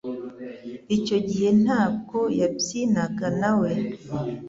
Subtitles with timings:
[0.97, 3.71] Icyo gihe ntabwo yabyinaga nawe